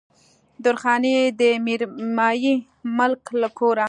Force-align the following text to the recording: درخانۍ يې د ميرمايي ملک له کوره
درخانۍ 0.63 1.11
يې 1.17 1.23
د 1.39 1.41
ميرمايي 1.65 2.55
ملک 2.97 3.23
له 3.41 3.49
کوره 3.57 3.79